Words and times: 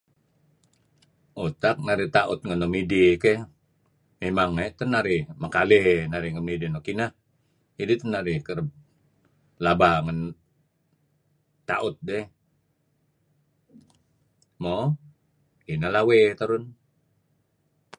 Utak 1.45 1.75
narih 1.87 2.09
taut 2.15 2.39
ngen 2.43 2.59
nuk 2.61 2.71
midih 2.75 3.11
keyh 3.23 3.41
mimang 4.21 4.51
teh 4.77 4.87
narih 4.93 5.21
makaley 5.41 5.79
ngen 6.09 6.23
nuk 6.35 6.45
midih 6.49 6.69
nuk 6.71 6.87
ineh 6.91 7.11
kidih 7.75 7.97
teh 7.99 8.09
narih 8.13 8.37
kereb 8.45 8.67
laba 9.63 9.91
ngen 10.05 10.19
taut 11.69 11.95
dih. 12.07 12.25
Mo 14.61 14.77
kineh 15.65 15.91
lawey 15.95 16.19
dih 16.29 16.35
terun. 16.39 16.63